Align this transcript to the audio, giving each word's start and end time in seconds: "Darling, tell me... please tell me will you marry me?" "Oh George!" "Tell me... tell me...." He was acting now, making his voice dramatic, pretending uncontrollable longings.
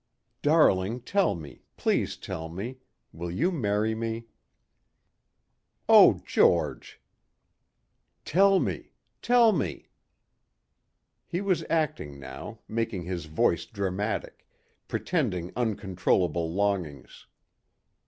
"Darling, 0.41 0.99
tell 1.01 1.35
me... 1.35 1.61
please 1.77 2.17
tell 2.17 2.49
me 2.49 2.79
will 3.13 3.29
you 3.29 3.51
marry 3.51 3.93
me?" 3.93 4.25
"Oh 5.87 6.19
George!" 6.25 6.99
"Tell 8.25 8.59
me... 8.59 8.93
tell 9.21 9.51
me...." 9.51 9.89
He 11.27 11.39
was 11.39 11.63
acting 11.69 12.19
now, 12.19 12.61
making 12.67 13.03
his 13.03 13.25
voice 13.25 13.67
dramatic, 13.67 14.47
pretending 14.87 15.51
uncontrollable 15.55 16.51
longings. 16.51 17.27